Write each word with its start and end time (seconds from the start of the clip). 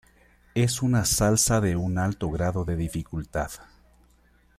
Es 0.55 0.81
una 0.81 1.05
salsa 1.05 1.61
de 1.61 1.75
un 1.75 1.99
alto 1.99 2.31
grado 2.31 2.65
de 2.65 2.75
dificultad. 2.75 3.51